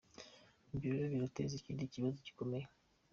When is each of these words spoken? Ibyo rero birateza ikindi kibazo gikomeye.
Ibyo 0.71 0.87
rero 0.93 1.05
birateza 1.13 1.53
ikindi 1.55 1.91
kibazo 1.93 2.17
gikomeye. 2.25 2.65